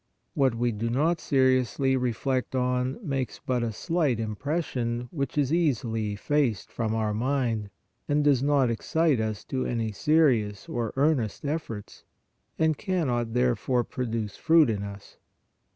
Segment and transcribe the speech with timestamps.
[0.33, 5.53] What we do not seriously reflect on makes but a slight impres sion which is
[5.53, 7.69] easily effaced from our mind
[8.07, 8.73] and does 164 PRAYER not
[9.21, 12.03] excite us to any serious or earnest efforts,
[12.57, 15.17] and cannot therefore produce fruit in us.